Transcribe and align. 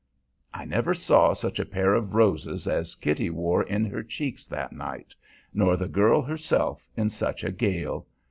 I 0.51 0.65
never 0.65 0.95
saw 0.95 1.33
such 1.33 1.59
a 1.59 1.63
pair 1.65 1.93
of 1.93 2.15
roses 2.15 2.67
as 2.67 2.95
Kitty 2.95 3.29
wore 3.29 3.61
in 3.61 3.85
her 3.85 4.01
cheeks 4.01 4.47
that 4.47 4.73
night, 4.73 5.13
nor 5.53 5.77
the 5.77 5.87
girl 5.87 6.23
herself 6.23 6.89
in 6.97 7.11
such 7.11 7.43
a 7.43 7.51
gale. 7.51 8.07